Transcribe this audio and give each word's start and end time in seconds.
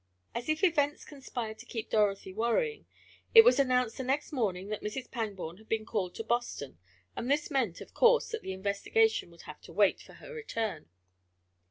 As 0.33 0.49
if 0.49 0.63
events 0.63 1.05
conspired 1.05 1.59
to 1.59 1.67
keep 1.67 1.91
Dorothy 1.91 2.33
worrying, 2.33 2.87
it 3.35 3.43
was 3.45 3.59
announced 3.59 3.97
the 3.97 4.03
next 4.03 4.31
morning 4.31 4.69
that 4.69 4.81
Mrs. 4.81 5.11
Pangborn 5.11 5.57
had 5.59 5.69
been 5.69 5.85
called 5.85 6.15
to 6.15 6.23
Boston 6.23 6.79
and 7.15 7.29
this 7.29 7.51
meant, 7.51 7.81
of 7.81 7.93
course, 7.93 8.29
that 8.29 8.41
the 8.41 8.51
investigation 8.51 9.29
would 9.29 9.43
have 9.43 9.61
to 9.61 9.71
wait 9.71 10.01
for 10.01 10.13
her 10.13 10.33
return. 10.33 10.89